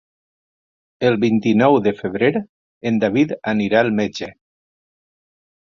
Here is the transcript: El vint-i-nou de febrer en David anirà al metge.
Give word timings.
El 1.09 1.17
vint-i-nou 1.23 1.77
de 1.89 1.93
febrer 1.99 2.31
en 2.93 2.99
David 3.05 3.37
anirà 3.55 3.85
al 3.87 3.95
metge. 4.03 4.33